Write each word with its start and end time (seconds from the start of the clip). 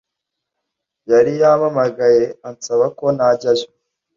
yari 1.11 1.31
yampamagaye 1.41 2.23
ansaba 2.49 2.85
ko 2.97 3.05
najyayo 3.17 3.67